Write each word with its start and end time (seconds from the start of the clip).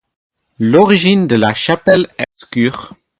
L'origine 0.57 1.27
de 1.27 1.35
la 1.35 1.53
chapelle 1.53 2.07
est 2.17 2.25
obscure. 2.39 2.95